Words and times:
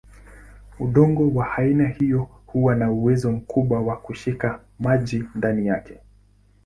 Udongo 0.79 1.29
wa 1.39 1.55
aina 1.57 1.87
hiyo 1.89 2.27
huwa 2.45 2.75
na 2.75 2.91
uwezo 2.91 3.31
mkubwa 3.31 3.81
wa 3.81 3.97
kushika 3.97 4.59
maji 4.79 5.23
ndani 5.35 5.67
yake. 5.67 5.99